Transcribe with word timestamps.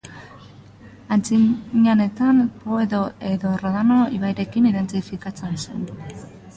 Antzinatean, 1.15 2.39
Po 2.63 2.81
edo 2.87 3.03
Rodano 3.45 4.01
ibaiekin 4.19 4.75
identifikatzen 4.75 5.65
zen. 5.67 5.91